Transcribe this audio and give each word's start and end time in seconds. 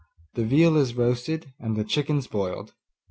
The 0.33 0.45
veal 0.45 0.77
is 0.77 0.95
roasted, 0.95 1.53
and 1.59 1.75
the 1.75 1.83
chickens 1.83 2.25
boiled. 2.25 2.73